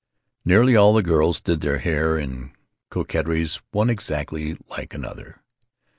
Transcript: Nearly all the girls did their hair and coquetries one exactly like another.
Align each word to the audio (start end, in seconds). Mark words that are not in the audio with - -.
Nearly 0.43 0.75
all 0.75 0.95
the 0.95 1.03
girls 1.03 1.39
did 1.41 1.61
their 1.61 1.77
hair 1.77 2.17
and 2.17 2.53
coquetries 2.89 3.61
one 3.69 3.87
exactly 3.91 4.57
like 4.67 4.95
another. 4.95 5.43